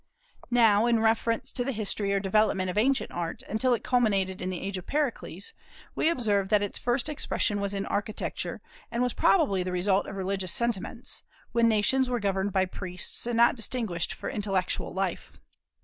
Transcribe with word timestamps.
Now, 0.49 0.87
in 0.87 0.99
reference 0.99 1.51
to 1.51 1.63
the 1.63 1.71
history 1.71 2.11
or 2.11 2.19
development 2.19 2.71
of 2.71 2.77
ancient 2.79 3.11
Art, 3.11 3.43
until 3.47 3.75
it 3.75 3.83
culminated 3.83 4.41
in 4.41 4.49
the 4.49 4.59
age 4.59 4.75
of 4.79 4.87
Pericles, 4.87 5.53
we 5.93 6.09
observe 6.09 6.49
that 6.49 6.63
its 6.63 6.79
first 6.79 7.07
expression 7.07 7.61
was 7.61 7.75
in 7.75 7.85
architecture, 7.85 8.61
and 8.89 9.03
was 9.03 9.13
probably 9.13 9.61
the 9.61 9.71
result 9.71 10.07
of 10.07 10.15
religious 10.15 10.53
sentiments, 10.53 11.21
when 11.51 11.67
nations 11.69 12.09
were 12.09 12.19
governed 12.19 12.51
by 12.51 12.65
priests, 12.65 13.27
and 13.27 13.37
not 13.37 13.55
distinguished 13.55 14.11
for 14.11 14.27
intellectual 14.27 14.91
life. 14.91 15.33